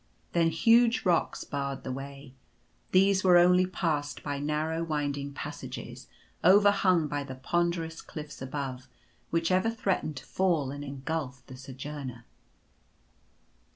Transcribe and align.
Then 0.31 0.47
huge 0.49 1.05
rocks 1.05 1.43
barred 1.43 1.83
the 1.83 1.91
way. 1.91 2.33
These 2.91 3.23
were 3.23 3.37
only 3.37 3.67
passed 3.67 4.23
by 4.23 4.39
narrow, 4.39 4.83
winding 4.83 5.31
passages, 5.33 6.07
overhung 6.43 7.07
by 7.07 7.23
the 7.23 7.35
ponderous 7.35 8.01
cliffs 8.01 8.41
above, 8.41 8.87
which 9.29 9.51
ever 9.51 9.69
threatened 9.69 10.15
to 10.17 10.25
fall 10.25 10.71
and 10.71 10.83
engulph 10.83 11.43
the 11.45 11.55
Sojourner. 11.55 12.25